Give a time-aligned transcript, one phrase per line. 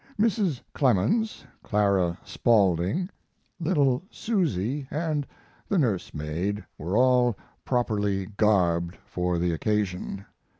[0.19, 0.61] Mrs.
[0.73, 3.07] Clemens, Clara Spaulding,
[3.59, 5.27] little Susy, and
[5.69, 10.25] the nurse maid were all properly garbed for the occasion.